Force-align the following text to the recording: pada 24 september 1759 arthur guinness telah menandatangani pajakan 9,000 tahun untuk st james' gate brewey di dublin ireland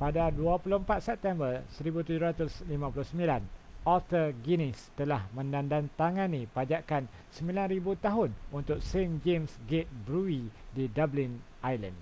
pada 0.00 0.24
24 0.38 0.84
september 1.08 1.52
1759 1.80 3.40
arthur 3.94 4.26
guinness 4.44 4.80
telah 5.00 5.22
menandatangani 5.36 6.42
pajakan 6.56 7.02
9,000 7.32 8.04
tahun 8.06 8.30
untuk 8.58 8.78
st 8.88 9.10
james' 9.26 9.54
gate 9.70 9.88
brewey 10.04 10.42
di 10.76 10.84
dublin 10.98 11.32
ireland 11.70 11.96